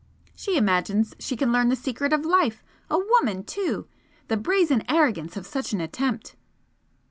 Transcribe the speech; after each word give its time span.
"She 0.33 0.57
imagines 0.57 1.13
she 1.19 1.35
can 1.37 1.51
learn 1.51 1.69
the 1.69 1.75
secret 1.75 2.11
of 2.11 2.25
life! 2.25 2.63
A 2.89 2.97
woman, 2.97 3.43
too! 3.43 3.87
The 4.29 4.35
brazen 4.37 4.81
arrogance 4.89 5.37
of 5.37 5.45
such 5.45 5.73
an 5.73 5.79
attempt!" 5.79 6.35